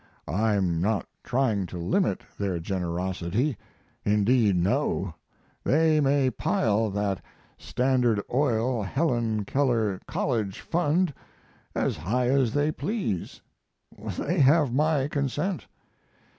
I'm 0.27 0.81
not 0.81 1.05
trying 1.23 1.67
to 1.67 1.77
limit 1.77 2.23
their 2.39 2.57
generosity 2.59 3.55
indeed 4.03 4.55
no; 4.55 5.13
they 5.63 5.99
may 5.99 6.31
pile 6.31 6.89
that 6.89 7.21
Standard 7.59 8.19
Oil 8.33 8.81
Helen 8.81 9.45
Keller 9.45 10.01
College 10.07 10.59
Fund 10.61 11.13
as 11.75 11.97
high 11.97 12.29
as 12.29 12.55
they 12.55 12.71
please; 12.71 13.41
they 14.17 14.39
have 14.39 14.73
my 14.73 15.07
consent. 15.07 15.67